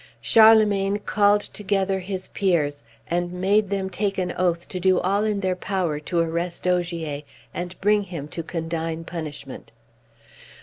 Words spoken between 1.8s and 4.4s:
his peers, and made them take an